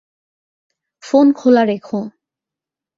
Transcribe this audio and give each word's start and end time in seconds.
Phone 1.03 1.27
খোলা 1.33 1.63
রেখো। 1.65 1.99